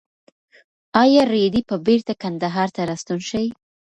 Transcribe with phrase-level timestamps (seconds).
[1.03, 3.45] ایا رېدی به بېرته کندهار ته راستون شي؟